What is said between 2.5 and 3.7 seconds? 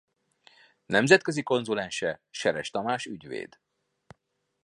Tamás ügyvéd.